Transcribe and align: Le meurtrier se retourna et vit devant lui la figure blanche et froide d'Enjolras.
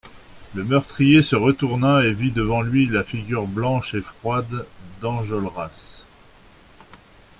Le 0.55 0.63
meurtrier 0.63 1.21
se 1.21 1.35
retourna 1.35 2.03
et 2.03 2.11
vit 2.11 2.31
devant 2.31 2.63
lui 2.63 2.87
la 2.87 3.03
figure 3.03 3.45
blanche 3.45 3.93
et 3.93 4.01
froide 4.01 4.65
d'Enjolras. 4.99 6.01